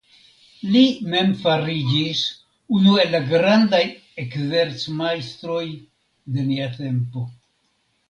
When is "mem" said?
1.13-1.29